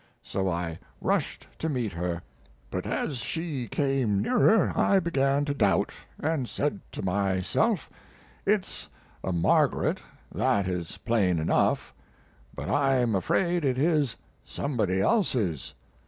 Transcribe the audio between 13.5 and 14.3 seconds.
it is